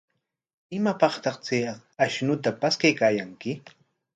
[0.77, 1.63] ¿Imapaqtaq chay
[2.03, 3.51] ashnuta paskaykaayanki?